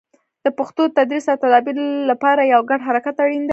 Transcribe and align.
د 0.45 0.47
پښتو 0.57 0.81
د 0.87 0.91
تدریس 0.97 1.25
او 1.31 1.37
تدابیر 1.43 1.77
لپاره 2.11 2.41
یو 2.53 2.61
ګډ 2.69 2.79
حرکت 2.87 3.15
اړین 3.23 3.41
دی. 3.45 3.49